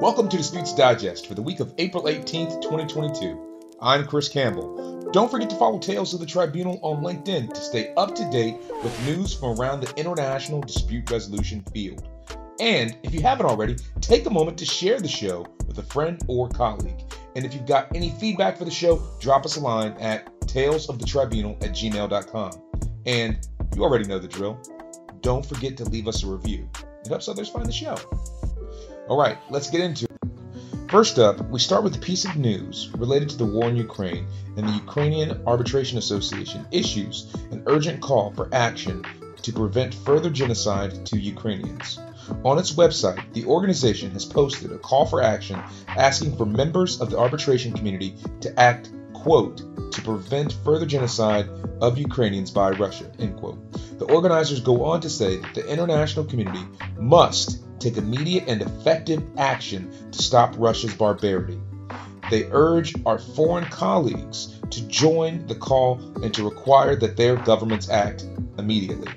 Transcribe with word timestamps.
Welcome 0.00 0.28
to 0.28 0.36
Disputes 0.36 0.72
Digest 0.72 1.26
for 1.26 1.34
the 1.34 1.42
week 1.42 1.58
of 1.58 1.74
April 1.76 2.04
18th, 2.04 2.62
2022. 2.62 3.74
I'm 3.82 4.06
Chris 4.06 4.28
Campbell. 4.28 5.10
Don't 5.12 5.28
forget 5.28 5.50
to 5.50 5.56
follow 5.56 5.80
Tales 5.80 6.14
of 6.14 6.20
the 6.20 6.26
Tribunal 6.26 6.78
on 6.84 7.02
LinkedIn 7.02 7.52
to 7.52 7.60
stay 7.60 7.92
up 7.96 8.14
to 8.14 8.30
date 8.30 8.58
with 8.84 9.06
news 9.06 9.34
from 9.34 9.58
around 9.60 9.80
the 9.80 9.92
international 9.96 10.60
dispute 10.60 11.10
resolution 11.10 11.64
field. 11.72 12.06
And 12.60 12.96
if 13.02 13.12
you 13.12 13.22
haven't 13.22 13.46
already, 13.46 13.74
take 14.00 14.24
a 14.26 14.30
moment 14.30 14.56
to 14.58 14.64
share 14.64 15.00
the 15.00 15.08
show 15.08 15.44
with 15.66 15.78
a 15.78 15.82
friend 15.82 16.22
or 16.28 16.48
colleague. 16.48 17.00
And 17.34 17.44
if 17.44 17.52
you've 17.52 17.66
got 17.66 17.88
any 17.92 18.10
feedback 18.10 18.56
for 18.56 18.64
the 18.64 18.70
show, 18.70 19.02
drop 19.18 19.44
us 19.44 19.56
a 19.56 19.60
line 19.60 19.94
at 19.98 20.32
talesofthetribunal 20.42 21.60
at 21.64 21.72
gmail.com. 21.72 22.52
And 23.04 23.48
you 23.74 23.82
already 23.82 24.04
know 24.04 24.20
the 24.20 24.28
drill. 24.28 24.60
Don't 25.22 25.44
forget 25.44 25.76
to 25.78 25.84
leave 25.86 26.06
us 26.06 26.22
a 26.22 26.28
review. 26.28 26.70
It 27.00 27.08
helps 27.08 27.26
others 27.26 27.48
find 27.48 27.66
the 27.66 27.72
show. 27.72 27.96
All 29.08 29.18
right, 29.18 29.38
let's 29.48 29.70
get 29.70 29.80
into 29.80 30.04
it. 30.04 30.90
First 30.90 31.18
up, 31.18 31.40
we 31.48 31.58
start 31.58 31.82
with 31.82 31.96
a 31.96 32.00
piece 32.00 32.26
of 32.26 32.36
news 32.36 32.90
related 32.98 33.30
to 33.30 33.38
the 33.38 33.46
war 33.46 33.66
in 33.66 33.76
Ukraine, 33.76 34.26
and 34.58 34.68
the 34.68 34.72
Ukrainian 34.72 35.42
Arbitration 35.46 35.96
Association 35.96 36.66
issues 36.70 37.34
an 37.50 37.62
urgent 37.66 38.02
call 38.02 38.32
for 38.32 38.50
action 38.52 39.02
to 39.40 39.52
prevent 39.52 39.94
further 39.94 40.28
genocide 40.28 41.06
to 41.06 41.18
Ukrainians. 41.18 41.98
On 42.44 42.58
its 42.58 42.72
website, 42.72 43.32
the 43.32 43.46
organization 43.46 44.10
has 44.10 44.26
posted 44.26 44.72
a 44.72 44.78
call 44.78 45.06
for 45.06 45.22
action 45.22 45.58
asking 45.88 46.36
for 46.36 46.44
members 46.44 47.00
of 47.00 47.08
the 47.08 47.18
arbitration 47.18 47.72
community 47.72 48.14
to 48.42 48.60
act, 48.60 48.90
quote, 49.14 49.56
to 49.92 50.02
prevent 50.02 50.52
further 50.64 50.84
genocide 50.84 51.48
of 51.80 51.96
Ukrainians 51.96 52.50
by 52.50 52.72
Russia, 52.72 53.10
end 53.18 53.38
quote. 53.38 53.58
The 53.98 54.12
organizers 54.12 54.60
go 54.60 54.84
on 54.84 55.00
to 55.00 55.08
say 55.08 55.36
that 55.36 55.54
the 55.54 55.66
international 55.66 56.26
community 56.26 56.64
must 56.98 57.64
take 57.78 57.96
immediate 57.96 58.44
and 58.48 58.62
effective 58.62 59.22
action 59.36 59.92
to 60.10 60.22
stop 60.22 60.54
Russia's 60.58 60.94
barbarity. 60.94 61.60
They 62.30 62.48
urge 62.50 62.94
our 63.06 63.18
foreign 63.18 63.64
colleagues 63.66 64.60
to 64.70 64.82
join 64.88 65.46
the 65.46 65.54
call 65.54 66.00
and 66.22 66.32
to 66.34 66.44
require 66.44 66.96
that 66.96 67.16
their 67.16 67.36
governments 67.36 67.88
act 67.88 68.26
immediately. 68.58 69.08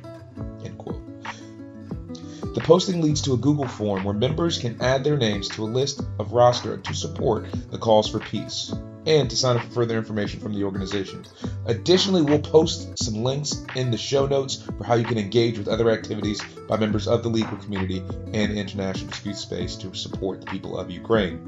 The 2.53 2.59
posting 2.59 3.02
leads 3.02 3.22
to 3.22 3.34
a 3.34 3.38
Google 3.38 3.68
form 3.68 4.03
where 4.03 4.14
members 4.14 4.58
can 4.58 4.81
add 4.81 5.06
their 5.06 5.16
names 5.16 5.48
to 5.50 5.64
a 5.64 5.66
list 5.66 6.02
of 6.20 6.34
roster 6.34 6.75
to 6.75 6.94
support 6.94 7.46
the 7.72 7.78
calls 7.78 8.09
for 8.09 8.20
peace 8.20 8.73
and 9.05 9.30
to 9.30 9.35
sign 9.35 9.57
up 9.57 9.63
for 9.63 9.69
further 9.71 9.97
information 9.97 10.39
from 10.39 10.53
the 10.53 10.63
organization. 10.63 11.25
Additionally, 11.66 12.21
we'll 12.21 12.39
post 12.39 12.97
some 12.97 13.23
links 13.23 13.66
in 13.75 13.91
the 13.91 13.97
show 13.97 14.25
notes 14.25 14.63
for 14.77 14.83
how 14.83 14.95
you 14.95 15.05
can 15.05 15.17
engage 15.17 15.57
with 15.57 15.67
other 15.67 15.89
activities 15.89 16.41
by 16.67 16.77
members 16.77 17.07
of 17.07 17.23
the 17.23 17.29
legal 17.29 17.57
community 17.57 18.03
and 18.33 18.52
international 18.53 19.09
dispute 19.09 19.38
space 19.38 19.75
to 19.75 19.94
support 19.94 20.41
the 20.41 20.47
people 20.47 20.77
of 20.77 20.91
Ukraine. 20.91 21.39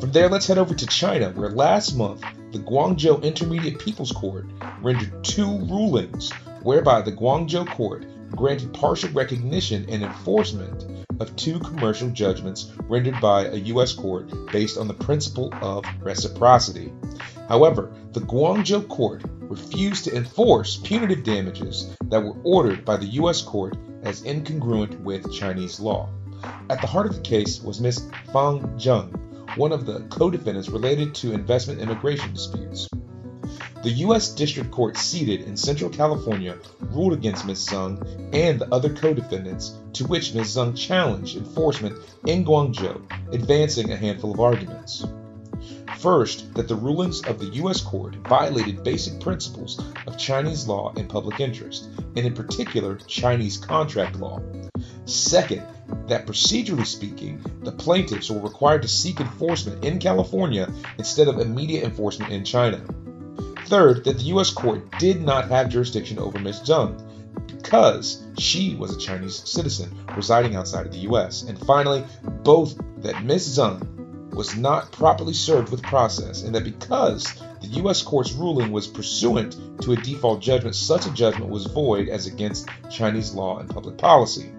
From 0.00 0.12
there, 0.12 0.28
let's 0.28 0.46
head 0.46 0.58
over 0.58 0.74
to 0.74 0.86
China, 0.86 1.30
where 1.30 1.50
last 1.50 1.96
month 1.96 2.22
the 2.52 2.58
Guangzhou 2.60 3.22
Intermediate 3.22 3.78
People's 3.78 4.12
Court 4.12 4.46
rendered 4.80 5.24
two 5.24 5.58
rulings 5.66 6.32
whereby 6.62 7.02
the 7.02 7.12
Guangzhou 7.12 7.66
Court 7.68 8.04
granted 8.38 8.72
partial 8.72 9.10
recognition 9.10 9.84
and 9.88 10.04
enforcement 10.04 11.06
of 11.18 11.34
two 11.34 11.58
commercial 11.58 12.08
judgments 12.10 12.72
rendered 12.84 13.20
by 13.20 13.46
a 13.46 13.56
U.S. 13.72 13.92
court 13.92 14.32
based 14.52 14.78
on 14.78 14.86
the 14.86 14.94
principle 14.94 15.52
of 15.60 15.84
reciprocity. 16.00 16.92
However, 17.48 17.92
the 18.12 18.20
Guangzhou 18.20 18.86
court 18.86 19.24
refused 19.40 20.04
to 20.04 20.14
enforce 20.14 20.76
punitive 20.76 21.24
damages 21.24 21.96
that 22.04 22.22
were 22.22 22.36
ordered 22.44 22.84
by 22.84 22.96
the 22.96 23.06
U.S. 23.22 23.42
court 23.42 23.76
as 24.04 24.22
incongruent 24.22 25.00
with 25.00 25.32
Chinese 25.32 25.80
law. 25.80 26.08
At 26.70 26.80
the 26.80 26.86
heart 26.86 27.06
of 27.06 27.16
the 27.16 27.22
case 27.22 27.60
was 27.60 27.80
Ms. 27.80 28.08
Fang 28.32 28.60
Zheng, 28.78 29.56
one 29.56 29.72
of 29.72 29.84
the 29.84 30.02
co 30.10 30.30
defendants 30.30 30.68
related 30.68 31.12
to 31.16 31.32
investment 31.32 31.80
immigration 31.80 32.32
disputes. 32.32 32.88
The 33.80 33.90
U.S. 33.90 34.30
District 34.30 34.72
Court 34.72 34.96
seated 34.96 35.42
in 35.42 35.56
Central 35.56 35.88
California 35.88 36.56
ruled 36.80 37.12
against 37.12 37.46
Ms. 37.46 37.64
Zheng 37.64 38.34
and 38.34 38.60
the 38.60 38.68
other 38.74 38.92
co 38.92 39.14
defendants, 39.14 39.76
to 39.92 40.04
which 40.04 40.34
Ms. 40.34 40.56
Zheng 40.56 40.76
challenged 40.76 41.36
enforcement 41.36 41.96
in 42.26 42.44
Guangzhou, 42.44 43.00
advancing 43.32 43.92
a 43.92 43.96
handful 43.96 44.32
of 44.32 44.40
arguments. 44.40 45.06
First, 45.98 46.52
that 46.54 46.66
the 46.66 46.74
rulings 46.74 47.22
of 47.22 47.38
the 47.38 47.54
U.S. 47.62 47.80
court 47.80 48.16
violated 48.28 48.82
basic 48.82 49.20
principles 49.20 49.80
of 50.08 50.18
Chinese 50.18 50.66
law 50.66 50.92
and 50.96 51.08
public 51.08 51.38
interest, 51.38 51.88
and 52.16 52.26
in 52.26 52.34
particular, 52.34 52.96
Chinese 53.06 53.58
contract 53.58 54.16
law. 54.16 54.40
Second, 55.04 55.62
that 56.08 56.26
procedurally 56.26 56.86
speaking, 56.86 57.40
the 57.62 57.72
plaintiffs 57.72 58.28
were 58.28 58.40
required 58.40 58.82
to 58.82 58.88
seek 58.88 59.20
enforcement 59.20 59.84
in 59.84 60.00
California 60.00 60.68
instead 60.98 61.28
of 61.28 61.38
immediate 61.38 61.84
enforcement 61.84 62.32
in 62.32 62.44
China. 62.44 62.84
Third, 63.68 64.04
that 64.04 64.16
the 64.16 64.24
U.S. 64.24 64.50
court 64.50 64.90
did 64.98 65.20
not 65.20 65.48
have 65.50 65.68
jurisdiction 65.68 66.18
over 66.18 66.38
Ms. 66.38 66.60
Zheng 66.60 67.04
because 67.46 68.24
she 68.38 68.74
was 68.76 68.96
a 68.96 68.98
Chinese 68.98 69.46
citizen 69.46 69.94
residing 70.16 70.56
outside 70.56 70.86
of 70.86 70.92
the 70.92 71.00
U.S. 71.00 71.42
And 71.42 71.58
finally, 71.66 72.02
both 72.42 72.80
that 73.02 73.22
Ms. 73.22 73.58
Zheng 73.58 74.32
was 74.34 74.56
not 74.56 74.90
properly 74.92 75.34
served 75.34 75.70
with 75.70 75.82
process, 75.82 76.44
and 76.44 76.54
that 76.54 76.64
because 76.64 77.42
the 77.60 77.66
U.S. 77.82 78.00
court's 78.00 78.32
ruling 78.32 78.72
was 78.72 78.86
pursuant 78.86 79.82
to 79.82 79.92
a 79.92 79.96
default 79.96 80.40
judgment, 80.40 80.74
such 80.74 81.06
a 81.06 81.10
judgment 81.10 81.50
was 81.50 81.66
void 81.66 82.08
as 82.08 82.26
against 82.26 82.70
Chinese 82.90 83.34
law 83.34 83.58
and 83.58 83.68
public 83.68 83.98
policy. 83.98 84.50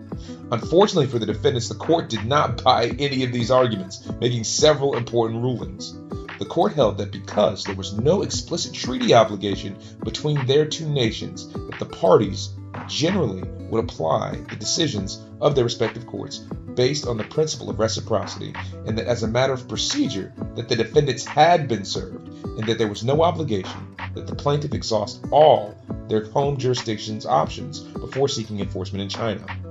Unfortunately 0.51 1.07
for 1.07 1.17
the 1.17 1.25
defendants, 1.25 1.69
the 1.69 1.75
court 1.75 2.09
did 2.09 2.25
not 2.25 2.63
buy 2.63 2.89
any 2.99 3.23
of 3.23 3.31
these 3.31 3.49
arguments, 3.49 4.07
making 4.19 4.43
several 4.43 4.95
important 4.95 5.41
rulings. 5.41 5.95
The 6.39 6.45
court 6.45 6.73
held 6.73 6.97
that 6.97 7.11
because 7.11 7.65
there 7.65 7.75
was 7.75 7.93
no 7.93 8.21
explicit 8.21 8.73
treaty 8.73 9.13
obligation 9.13 9.77
between 10.05 10.45
their 10.45 10.65
two 10.65 10.87
nations, 10.87 11.49
that 11.51 11.79
the 11.79 11.85
parties 11.85 12.51
generally 12.87 13.43
would 13.69 13.83
apply 13.83 14.37
the 14.49 14.55
decisions 14.55 15.21
of 15.41 15.53
their 15.53 15.65
respective 15.65 16.07
courts 16.07 16.37
based 16.75 17.05
on 17.05 17.17
the 17.17 17.25
principle 17.25 17.69
of 17.69 17.77
reciprocity 17.77 18.53
and 18.85 18.97
that 18.97 19.05
as 19.05 19.23
a 19.23 19.27
matter 19.27 19.51
of 19.51 19.67
procedure 19.67 20.33
that 20.55 20.69
the 20.69 20.77
defendants 20.77 21.25
had 21.25 21.67
been 21.67 21.83
served 21.83 22.29
and 22.57 22.65
that 22.65 22.77
there 22.77 22.87
was 22.87 23.03
no 23.03 23.21
obligation 23.21 23.95
that 24.15 24.25
the 24.25 24.35
plaintiff 24.35 24.73
exhaust 24.73 25.21
all 25.31 25.75
their 26.07 26.23
home 26.31 26.55
jurisdiction's 26.55 27.25
options 27.25 27.81
before 27.81 28.29
seeking 28.29 28.61
enforcement 28.61 29.01
in 29.01 29.09
China. 29.09 29.68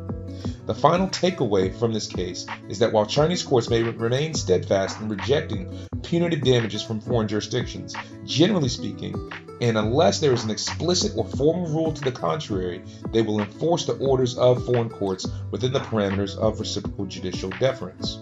The 0.69 0.75
final 0.75 1.09
takeaway 1.09 1.75
from 1.75 1.95
this 1.95 2.06
case 2.06 2.45
is 2.69 2.79
that 2.81 2.93
while 2.93 3.06
Chinese 3.06 3.43
courts 3.43 3.71
may 3.71 3.83
remain 3.83 4.34
steadfast 4.34 5.01
in 5.01 5.09
rejecting 5.09 5.89
punitive 6.03 6.43
damages 6.43 6.83
from 6.83 7.01
foreign 7.01 7.27
jurisdictions, 7.27 7.95
generally 8.27 8.69
speaking, 8.69 9.33
and 9.62 9.79
unless 9.79 10.21
there 10.21 10.34
is 10.34 10.45
an 10.45 10.51
explicit 10.51 11.12
or 11.17 11.25
formal 11.25 11.69
rule 11.69 11.93
to 11.95 12.03
the 12.03 12.12
contrary, 12.12 12.83
they 13.15 13.23
will 13.23 13.41
enforce 13.41 13.87
the 13.87 13.95
orders 13.95 14.37
of 14.37 14.67
foreign 14.67 14.91
courts 14.91 15.27
within 15.51 15.73
the 15.73 15.81
parameters 15.81 16.37
of 16.37 16.61
reciprocal 16.61 17.06
judicial 17.06 17.49
deference. 17.49 18.19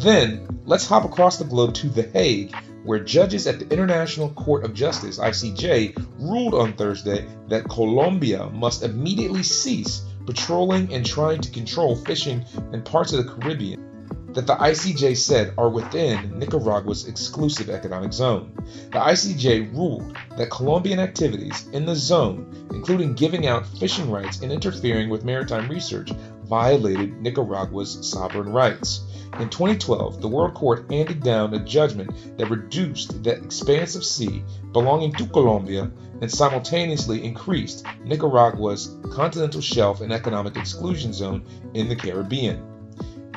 Then, 0.00 0.62
let's 0.64 0.88
hop 0.88 1.04
across 1.04 1.38
the 1.38 1.44
globe 1.44 1.74
to 1.74 1.88
The 1.88 2.10
Hague 2.10 2.56
where 2.90 2.98
judges 2.98 3.46
at 3.46 3.60
the 3.60 3.72
International 3.72 4.30
Court 4.30 4.64
of 4.64 4.74
Justice, 4.74 5.20
ICJ, 5.20 5.94
ruled 6.18 6.54
on 6.54 6.72
Thursday 6.72 7.24
that 7.46 7.68
Colombia 7.68 8.50
must 8.50 8.82
immediately 8.82 9.44
cease 9.44 10.02
patrolling 10.26 10.92
and 10.92 11.06
trying 11.06 11.40
to 11.40 11.52
control 11.52 11.94
fishing 11.94 12.44
in 12.72 12.82
parts 12.82 13.12
of 13.12 13.24
the 13.24 13.32
Caribbean 13.32 14.32
that 14.32 14.48
the 14.48 14.56
ICJ 14.56 15.16
said 15.16 15.54
are 15.56 15.68
within 15.68 16.36
Nicaragua's 16.36 17.06
exclusive 17.06 17.70
economic 17.70 18.12
zone. 18.12 18.52
The 18.90 18.98
ICJ 18.98 19.72
ruled 19.72 20.16
that 20.36 20.50
Colombian 20.50 20.98
activities 20.98 21.68
in 21.68 21.86
the 21.86 21.94
zone, 21.94 22.68
including 22.72 23.14
giving 23.14 23.46
out 23.46 23.68
fishing 23.78 24.10
rights 24.10 24.40
and 24.40 24.50
interfering 24.50 25.10
with 25.10 25.24
maritime 25.24 25.68
research, 25.68 26.10
violated 26.50 27.22
Nicaragua's 27.22 28.06
sovereign 28.06 28.52
rights. 28.52 29.06
In 29.38 29.48
2012, 29.48 30.20
the 30.20 30.28
World 30.28 30.54
Court 30.54 30.84
handed 30.90 31.22
down 31.22 31.54
a 31.54 31.64
judgment 31.64 32.36
that 32.36 32.50
reduced 32.50 33.22
the 33.22 33.30
expanse 33.30 33.94
of 33.94 34.04
sea 34.04 34.42
belonging 34.72 35.12
to 35.12 35.26
Colombia 35.28 35.88
and 36.20 36.30
simultaneously 36.30 37.24
increased 37.24 37.86
Nicaragua's 38.04 38.96
continental 39.12 39.60
shelf 39.60 40.00
and 40.00 40.12
economic 40.12 40.56
exclusion 40.56 41.12
zone 41.12 41.44
in 41.74 41.88
the 41.88 41.96
Caribbean 41.96 42.66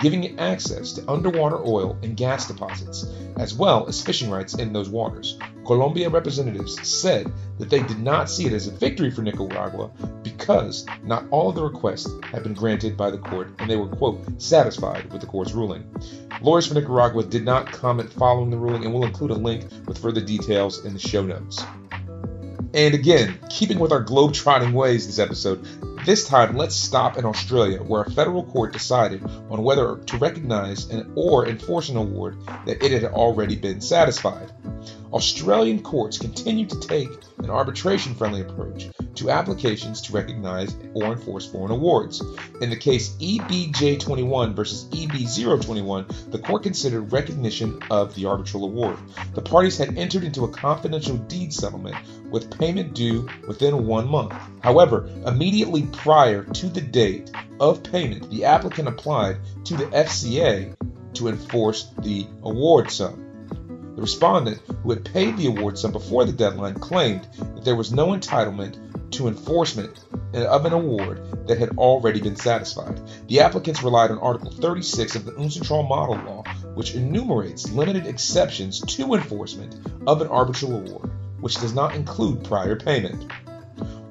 giving 0.02 0.24
it 0.26 0.38
access 0.38 0.92
to 0.92 1.10
underwater 1.10 1.66
oil 1.66 1.98
and 2.04 2.18
gas 2.18 2.48
deposits, 2.48 3.06
as 3.38 3.54
well 3.54 3.88
as 3.88 4.02
fishing 4.02 4.30
rights 4.30 4.56
in 4.56 4.74
those 4.74 4.90
waters. 4.90 5.38
Colombia 5.66 6.10
representatives 6.10 6.86
said 6.88 7.32
that 7.58 7.70
they 7.70 7.82
did 7.84 8.00
not 8.00 8.30
see 8.30 8.46
it 8.46 8.54
as 8.54 8.68
a 8.68 8.72
victory 8.72 9.10
for 9.10 9.22
Nicaragua 9.22 9.90
because 10.24 10.86
not 11.04 11.26
all 11.30 11.50
of 11.50 11.56
the 11.56 11.64
requests 11.64 12.12
had 12.32 12.44
been 12.44 12.54
granted 12.54 12.98
by 12.98 13.10
the 13.10 13.18
court 13.18 13.50
and 13.60 13.70
they 13.70 13.78
were, 13.78 13.88
quote, 13.88 14.20
satisfied 14.42 15.12
with 15.12 15.22
the 15.22 15.28
court's 15.28 15.54
ruling. 15.54 15.84
Lawyers 16.42 16.68
for 16.68 16.74
Nicaragua 16.74 17.24
did 17.24 17.46
not 17.46 17.72
comment 17.72 18.12
following 18.12 18.50
the 18.50 18.58
ruling 18.58 18.84
and 18.84 18.94
will 18.94 19.06
include 19.06 19.32
a 19.32 19.36
link 19.36 19.66
with 19.88 19.98
further 19.98 20.22
details 20.22 20.84
in 20.86 20.94
the 20.94 21.00
show 21.00 21.24
notes. 21.24 21.64
And 22.74 22.96
again, 22.96 23.38
keeping 23.50 23.78
with 23.78 23.92
our 23.92 24.02
globe-trotting 24.02 24.74
ways 24.74 25.06
this 25.06 25.20
episode, 25.20 25.64
This 26.06 26.28
time, 26.28 26.58
let's 26.58 26.76
stop 26.76 27.18
in 27.18 27.24
Australia, 27.24 27.78
where 27.82 28.02
a 28.02 28.12
federal 28.12 28.44
court 28.44 28.74
decided 28.74 29.24
on 29.50 29.64
whether 29.64 29.96
to 29.96 30.18
recognize 30.18 30.90
and 30.90 31.10
or 31.16 31.48
enforce 31.48 31.88
an 31.88 31.96
award 31.96 32.36
that 32.66 32.84
it 32.84 32.92
had 32.92 33.06
already 33.06 33.56
been 33.56 33.80
satisfied. 33.80 34.52
Australian 35.14 35.80
courts 35.82 36.18
continue 36.18 36.66
to 36.66 36.80
take 36.80 37.10
an 37.38 37.50
arbitration 37.52 38.16
friendly 38.16 38.42
approach 38.42 38.90
to 39.14 39.30
applications 39.30 40.02
to 40.02 40.12
recognize 40.12 40.76
or 40.96 41.12
enforce 41.12 41.46
foreign 41.46 41.72
awards. 41.72 42.22
In 42.62 42.72
the 42.72 42.76
case 42.76 43.16
EBJ21 43.18 44.56
versus 44.56 44.86
EBO21, 44.86 46.32
the 46.32 46.40
court 46.40 46.64
considered 46.64 47.12
recognition 47.12 47.80
of 47.92 48.16
the 48.16 48.26
arbitral 48.26 48.66
award. 48.66 48.98
The 49.36 49.42
parties 49.42 49.78
had 49.78 49.98
entered 50.00 50.24
into 50.24 50.46
a 50.46 50.52
confidential 50.52 51.18
deed 51.18 51.54
settlement 51.54 51.96
with 52.32 52.58
payment 52.58 52.96
due 52.96 53.30
within 53.48 53.86
one 53.86 54.08
month. 54.08 54.34
However, 54.62 55.08
immediately 55.28 55.84
prior 55.84 56.44
to 56.44 56.70
the 56.70 56.82
date 56.82 57.30
of 57.60 57.84
payment, 57.84 58.32
the 58.32 58.46
applicant 58.46 58.88
applied 58.88 59.38
to 59.66 59.78
the 59.78 59.86
FCA 59.86 60.76
to 61.14 61.28
enforce 61.28 61.92
the 62.00 62.26
award 62.42 62.90
sum. 62.90 63.23
The 63.96 64.02
respondent, 64.02 64.60
who 64.82 64.90
had 64.90 65.06
paid 65.06 65.38
the 65.38 65.48
award 65.48 65.78
sum 65.78 65.92
before 65.92 66.26
the 66.26 66.32
deadline, 66.32 66.76
claimed 66.76 67.28
that 67.38 67.64
there 67.64 67.76
was 67.76 67.92
no 67.92 68.08
entitlement 68.08 69.12
to 69.12 69.28
enforcement 69.28 70.00
of 70.34 70.66
an 70.66 70.74
award 70.74 71.48
that 71.48 71.60
had 71.60 71.78
already 71.78 72.20
been 72.20 72.36
satisfied. 72.36 73.00
The 73.28 73.42
applicants 73.42 73.84
relied 73.84 74.10
on 74.10 74.18
Article 74.18 74.52
36 74.52 75.16
of 75.16 75.26
the 75.26 75.36
UNCITRAL 75.36 75.84
Model 75.84 76.16
Law, 76.16 76.44
which 76.74 76.96
enumerates 76.96 77.70
limited 77.72 78.08
exceptions 78.08 78.80
to 78.80 79.14
enforcement 79.14 79.76
of 80.08 80.22
an 80.22 80.28
arbitral 80.28 80.78
award, 80.78 81.12
which 81.40 81.60
does 81.60 81.76
not 81.76 81.96
include 81.96 82.44
prior 82.44 82.76
payment. 82.76 83.32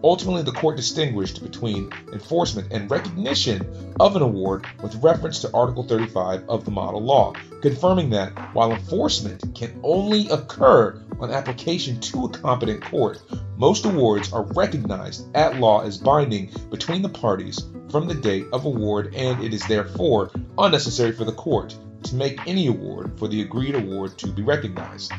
Ultimately, 0.04 0.42
the 0.42 0.52
court 0.52 0.76
distinguished 0.76 1.42
between 1.42 1.92
enforcement 2.12 2.72
and 2.72 2.90
recognition 2.90 3.94
of 4.00 4.16
an 4.16 4.22
award 4.22 4.66
with 4.82 4.96
reference 4.96 5.38
to 5.40 5.50
Article 5.54 5.84
35 5.84 6.48
of 6.48 6.64
the 6.64 6.72
model 6.72 7.00
law, 7.00 7.32
confirming 7.60 8.10
that 8.10 8.32
while 8.52 8.72
enforcement 8.72 9.54
can 9.54 9.78
only 9.84 10.28
occur 10.28 11.00
on 11.20 11.30
application 11.30 12.00
to 12.00 12.24
a 12.24 12.28
competent 12.28 12.82
court, 12.82 13.22
most 13.56 13.84
awards 13.84 14.32
are 14.32 14.42
recognized 14.54 15.24
at 15.36 15.60
law 15.60 15.82
as 15.82 15.98
binding 15.98 16.50
between 16.68 17.02
the 17.02 17.08
parties 17.08 17.64
from 17.88 18.08
the 18.08 18.14
date 18.14 18.46
of 18.52 18.64
award, 18.64 19.14
and 19.14 19.40
it 19.40 19.54
is 19.54 19.66
therefore 19.68 20.32
unnecessary 20.58 21.12
for 21.12 21.24
the 21.24 21.32
court 21.32 21.76
to 22.02 22.16
make 22.16 22.40
any 22.48 22.66
award 22.66 23.16
for 23.16 23.28
the 23.28 23.40
agreed 23.40 23.76
award 23.76 24.18
to 24.18 24.32
be 24.32 24.42
recognized. 24.42 25.12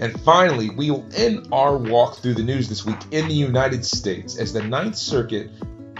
And 0.00 0.18
finally, 0.22 0.70
we 0.70 0.90
will 0.90 1.06
end 1.14 1.48
our 1.52 1.76
walk 1.76 2.16
through 2.16 2.32
the 2.32 2.42
news 2.42 2.70
this 2.70 2.86
week 2.86 2.96
in 3.10 3.28
the 3.28 3.34
United 3.34 3.84
States 3.84 4.38
as 4.38 4.50
the 4.50 4.62
Ninth 4.62 4.96
Circuit 4.96 5.50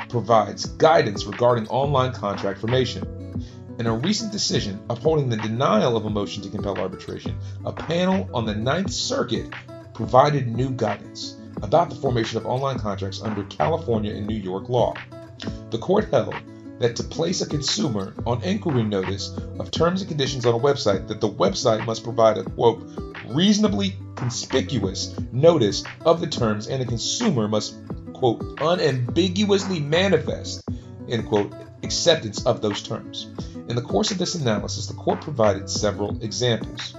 provides 0.08 0.64
guidance 0.64 1.26
regarding 1.26 1.68
online 1.68 2.14
contract 2.14 2.60
formation. 2.60 3.44
In 3.78 3.86
a 3.86 3.94
recent 3.94 4.32
decision 4.32 4.82
upholding 4.88 5.28
the 5.28 5.36
denial 5.36 5.98
of 5.98 6.06
a 6.06 6.10
motion 6.10 6.42
to 6.42 6.48
compel 6.48 6.78
arbitration, 6.78 7.38
a 7.66 7.72
panel 7.74 8.26
on 8.32 8.46
the 8.46 8.54
Ninth 8.54 8.90
Circuit 8.90 9.52
provided 9.92 10.48
new 10.48 10.70
guidance 10.70 11.36
about 11.62 11.90
the 11.90 11.96
formation 11.96 12.38
of 12.38 12.46
online 12.46 12.78
contracts 12.78 13.20
under 13.20 13.44
California 13.44 14.14
and 14.14 14.26
New 14.26 14.36
York 14.36 14.70
law. 14.70 14.94
The 15.68 15.78
court 15.78 16.08
held 16.10 16.34
that 16.78 16.96
to 16.96 17.02
place 17.02 17.42
a 17.42 17.46
consumer 17.46 18.14
on 18.24 18.42
inquiry 18.42 18.82
notice 18.82 19.36
of 19.58 19.70
terms 19.70 20.00
and 20.00 20.08
conditions 20.08 20.46
on 20.46 20.54
a 20.54 20.58
website, 20.58 21.06
that 21.08 21.20
the 21.20 21.28
website 21.28 21.84
must 21.84 22.02
provide 22.02 22.38
a 22.38 22.44
quote 22.44 23.09
reasonably 23.30 23.94
conspicuous 24.16 25.14
notice 25.32 25.84
of 26.02 26.20
the 26.20 26.26
terms, 26.26 26.66
and 26.68 26.80
the 26.80 26.86
consumer 26.86 27.48
must 27.48 27.76
quote 28.12 28.42
unambiguously 28.60 29.80
manifest 29.80 30.68
end 31.08 31.26
quote 31.26 31.52
acceptance 31.82 32.44
of 32.44 32.60
those 32.60 32.82
terms. 32.82 33.30
In 33.68 33.76
the 33.76 33.82
course 33.82 34.10
of 34.10 34.18
this 34.18 34.34
analysis, 34.34 34.86
the 34.86 34.94
court 34.94 35.20
provided 35.20 35.70
several 35.70 36.22
examples. 36.22 36.94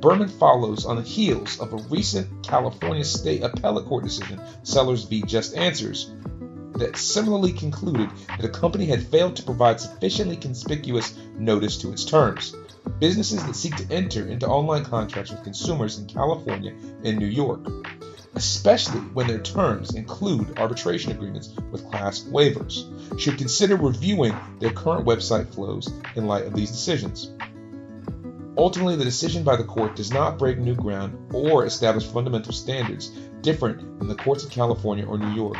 Berman 0.00 0.28
follows 0.28 0.84
on 0.86 0.96
the 0.96 1.02
heels 1.02 1.58
of 1.58 1.72
a 1.72 1.82
recent 1.88 2.46
California 2.46 3.04
State 3.04 3.42
Appellate 3.42 3.86
Court 3.86 4.04
decision, 4.04 4.40
Sellers 4.62 5.04
v. 5.04 5.22
Just 5.22 5.56
Answers, 5.56 6.12
that 6.74 6.96
similarly 6.96 7.52
concluded 7.52 8.10
that 8.28 8.44
a 8.44 8.48
company 8.48 8.86
had 8.86 9.02
failed 9.02 9.36
to 9.36 9.42
provide 9.42 9.80
sufficiently 9.80 10.36
conspicuous 10.36 11.16
notice 11.38 11.78
to 11.78 11.92
its 11.92 12.04
terms. 12.04 12.54
Businesses 12.98 13.44
that 13.44 13.54
seek 13.54 13.76
to 13.76 13.94
enter 13.94 14.26
into 14.26 14.46
online 14.46 14.84
contracts 14.84 15.30
with 15.30 15.44
consumers 15.44 15.98
in 15.98 16.06
California 16.06 16.72
and 17.04 17.18
New 17.18 17.26
York, 17.26 17.60
especially 18.34 19.00
when 19.00 19.26
their 19.26 19.40
terms 19.40 19.94
include 19.94 20.58
arbitration 20.58 21.12
agreements 21.12 21.54
with 21.70 21.86
class 21.90 22.20
waivers, 22.20 23.20
should 23.20 23.36
consider 23.36 23.76
reviewing 23.76 24.34
their 24.60 24.72
current 24.72 25.06
website 25.06 25.52
flows 25.52 25.92
in 26.14 26.26
light 26.26 26.46
of 26.46 26.54
these 26.54 26.70
decisions. 26.70 27.30
Ultimately, 28.56 28.96
the 28.96 29.04
decision 29.04 29.44
by 29.44 29.56
the 29.56 29.64
court 29.64 29.96
does 29.96 30.10
not 30.10 30.38
break 30.38 30.56
new 30.56 30.74
ground 30.74 31.34
or 31.34 31.66
establish 31.66 32.06
fundamental 32.06 32.54
standards 32.54 33.08
different 33.42 33.98
than 33.98 34.08
the 34.08 34.14
courts 34.14 34.42
of 34.42 34.50
California 34.50 35.04
or 35.04 35.18
New 35.18 35.34
York 35.34 35.58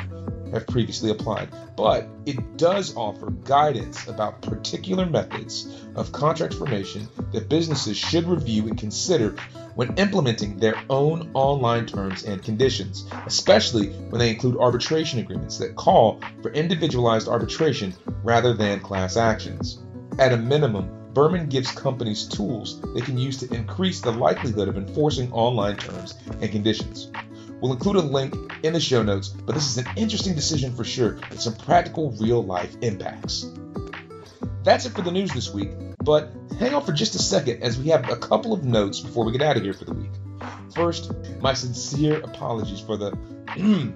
have 0.56 0.66
previously 0.66 1.10
applied, 1.10 1.48
but 1.76 2.08
it 2.24 2.56
does 2.56 2.96
offer 2.96 3.30
guidance 3.30 4.06
about 4.08 4.42
particular 4.42 5.06
methods 5.06 5.84
of 5.94 6.12
contract 6.12 6.54
formation 6.54 7.08
that 7.32 7.48
businesses 7.48 7.96
should 7.96 8.26
review 8.26 8.66
and 8.66 8.78
consider 8.78 9.36
when 9.74 9.94
implementing 9.98 10.56
their 10.56 10.76
own 10.88 11.30
online 11.34 11.86
terms 11.86 12.24
and 12.24 12.42
conditions, 12.42 13.06
especially 13.26 13.90
when 13.90 14.18
they 14.18 14.30
include 14.30 14.56
arbitration 14.56 15.20
agreements 15.20 15.58
that 15.58 15.76
call 15.76 16.20
for 16.42 16.50
individualized 16.52 17.28
arbitration 17.28 17.94
rather 18.24 18.54
than 18.54 18.80
class 18.80 19.16
actions. 19.16 19.82
At 20.18 20.32
a 20.32 20.36
minimum, 20.36 20.90
Berman 21.12 21.48
gives 21.48 21.70
companies 21.70 22.26
tools 22.26 22.78
they 22.94 23.00
can 23.00 23.16
use 23.16 23.38
to 23.38 23.54
increase 23.54 24.02
the 24.02 24.12
likelihood 24.12 24.68
of 24.68 24.76
enforcing 24.76 25.32
online 25.32 25.76
terms 25.76 26.14
and 26.42 26.50
conditions. 26.50 27.10
We'll 27.60 27.72
include 27.72 27.96
a 27.96 28.00
link 28.00 28.34
in 28.62 28.72
the 28.72 28.80
show 28.80 29.02
notes, 29.02 29.28
but 29.28 29.54
this 29.54 29.66
is 29.66 29.78
an 29.78 29.86
interesting 29.96 30.34
decision 30.34 30.74
for 30.74 30.84
sure 30.84 31.18
with 31.30 31.40
some 31.40 31.54
practical 31.54 32.10
real 32.12 32.44
life 32.44 32.76
impacts. 32.82 33.50
That's 34.62 34.84
it 34.84 34.92
for 34.92 35.02
the 35.02 35.12
news 35.12 35.32
this 35.32 35.52
week, 35.52 35.70
but 36.02 36.30
hang 36.58 36.74
on 36.74 36.84
for 36.84 36.92
just 36.92 37.14
a 37.14 37.18
second 37.18 37.62
as 37.62 37.78
we 37.78 37.88
have 37.88 38.10
a 38.10 38.16
couple 38.16 38.52
of 38.52 38.64
notes 38.64 39.00
before 39.00 39.24
we 39.24 39.32
get 39.32 39.42
out 39.42 39.56
of 39.56 39.62
here 39.62 39.72
for 39.72 39.84
the 39.84 39.94
week. 39.94 40.10
First, 40.74 41.12
my 41.40 41.54
sincere 41.54 42.20
apologies 42.20 42.80
for 42.80 42.96
the 42.96 43.16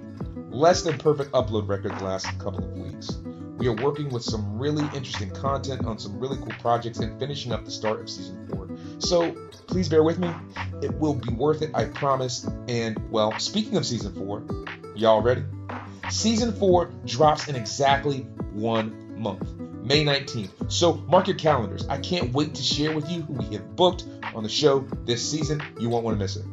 less 0.49 0.81
than 0.81 0.97
perfect 0.97 1.31
upload 1.31 1.67
record 1.67 1.97
the 1.97 2.03
last 2.03 2.25
couple 2.39 2.63
of 2.63 2.71
weeks. 2.73 3.17
We 3.61 3.67
are 3.67 3.75
working 3.75 4.09
with 4.09 4.23
some 4.23 4.57
really 4.57 4.83
interesting 4.85 5.29
content 5.29 5.85
on 5.85 5.99
some 5.99 6.19
really 6.19 6.35
cool 6.37 6.53
projects 6.61 6.97
and 6.97 7.19
finishing 7.19 7.51
up 7.51 7.63
the 7.63 7.69
start 7.69 8.01
of 8.01 8.09
season 8.09 8.47
four. 8.47 8.67
So 8.97 9.33
please 9.67 9.87
bear 9.87 10.01
with 10.01 10.17
me. 10.17 10.33
It 10.81 10.91
will 10.95 11.13
be 11.13 11.31
worth 11.31 11.61
it, 11.61 11.69
I 11.75 11.85
promise. 11.85 12.49
And 12.67 12.99
well, 13.11 13.37
speaking 13.37 13.77
of 13.77 13.85
season 13.85 14.15
four, 14.15 14.43
y'all 14.95 15.21
ready? 15.21 15.43
Season 16.09 16.51
four 16.51 16.91
drops 17.05 17.49
in 17.49 17.55
exactly 17.55 18.21
one 18.51 19.21
month, 19.21 19.47
May 19.59 20.03
19th. 20.03 20.71
So 20.71 20.95
mark 20.95 21.27
your 21.27 21.37
calendars. 21.37 21.87
I 21.87 21.99
can't 21.99 22.33
wait 22.33 22.55
to 22.55 22.63
share 22.63 22.95
with 22.95 23.11
you 23.11 23.21
who 23.21 23.33
we 23.33 23.53
have 23.53 23.75
booked 23.75 24.05
on 24.33 24.41
the 24.41 24.49
show 24.49 24.79
this 25.05 25.29
season. 25.29 25.61
You 25.79 25.87
won't 25.87 26.03
want 26.03 26.17
to 26.17 26.19
miss 26.19 26.35
it. 26.35 26.45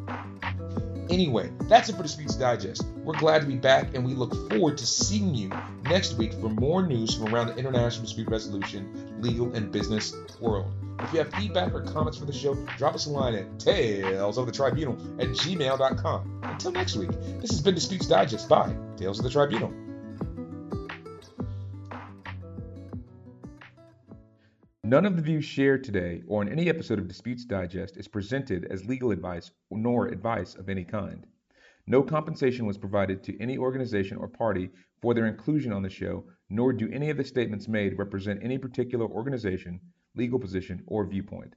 Anyway, 1.08 1.50
that's 1.70 1.88
it 1.88 1.96
for 1.96 2.02
Disputes 2.02 2.36
Digest. 2.36 2.84
We're 3.08 3.16
glad 3.16 3.40
to 3.40 3.46
be 3.46 3.56
back, 3.56 3.94
and 3.94 4.04
we 4.04 4.12
look 4.12 4.34
forward 4.50 4.76
to 4.76 4.86
seeing 4.86 5.34
you 5.34 5.50
next 5.84 6.18
week 6.18 6.34
for 6.34 6.50
more 6.50 6.86
news 6.86 7.16
from 7.16 7.34
around 7.34 7.46
the 7.46 7.56
international 7.56 8.04
dispute 8.04 8.28
resolution, 8.28 9.16
legal, 9.22 9.50
and 9.54 9.72
business 9.72 10.14
world. 10.42 10.70
If 11.00 11.14
you 11.14 11.20
have 11.20 11.32
feedback 11.32 11.72
or 11.72 11.80
comments 11.80 12.18
for 12.18 12.26
the 12.26 12.34
show, 12.34 12.54
drop 12.76 12.94
us 12.94 13.06
a 13.06 13.10
line 13.10 13.34
at 13.34 13.46
talesofthetribunal 13.56 15.22
at 15.22 15.28
gmail.com. 15.28 16.40
Until 16.42 16.70
next 16.70 16.96
week, 16.96 17.10
this 17.40 17.48
has 17.48 17.62
been 17.62 17.74
Disputes 17.74 18.06
Digest 18.06 18.46
by 18.46 18.76
Tales 18.98 19.18
of 19.20 19.24
the 19.24 19.30
Tribunal. 19.30 19.72
None 24.84 25.06
of 25.06 25.16
the 25.16 25.22
views 25.22 25.46
shared 25.46 25.82
today 25.82 26.24
or 26.26 26.42
in 26.42 26.50
any 26.50 26.68
episode 26.68 26.98
of 26.98 27.08
Disputes 27.08 27.46
Digest 27.46 27.96
is 27.96 28.06
presented 28.06 28.66
as 28.66 28.84
legal 28.84 29.12
advice 29.12 29.50
nor 29.70 30.08
advice 30.08 30.54
of 30.54 30.68
any 30.68 30.84
kind. 30.84 31.26
No 31.90 32.02
compensation 32.02 32.66
was 32.66 32.76
provided 32.76 33.22
to 33.22 33.40
any 33.40 33.56
organization 33.56 34.18
or 34.18 34.28
party 34.28 34.68
for 35.00 35.14
their 35.14 35.24
inclusion 35.24 35.72
on 35.72 35.80
the 35.80 35.88
show, 35.88 36.26
nor 36.50 36.74
do 36.74 36.86
any 36.92 37.08
of 37.08 37.16
the 37.16 37.24
statements 37.24 37.66
made 37.66 37.98
represent 37.98 38.42
any 38.42 38.58
particular 38.58 39.06
organization, 39.06 39.80
legal 40.14 40.38
position, 40.38 40.82
or 40.86 41.06
viewpoint. 41.06 41.54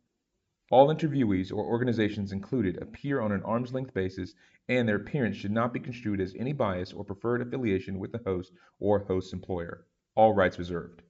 All 0.71 0.87
interviewees 0.87 1.51
or 1.51 1.65
organizations 1.65 2.31
included 2.31 2.81
appear 2.81 3.19
on 3.19 3.33
an 3.33 3.43
arm's 3.43 3.73
length 3.73 3.93
basis, 3.93 4.33
and 4.69 4.87
their 4.87 4.95
appearance 4.95 5.35
should 5.35 5.51
not 5.51 5.73
be 5.73 5.81
construed 5.81 6.21
as 6.21 6.33
any 6.35 6.53
bias 6.53 6.93
or 6.93 7.03
preferred 7.03 7.41
affiliation 7.41 7.99
with 7.99 8.13
the 8.13 8.21
host 8.23 8.53
or 8.79 9.03
host's 9.03 9.33
employer. 9.33 9.85
All 10.15 10.33
rights 10.33 10.57
reserved. 10.57 11.03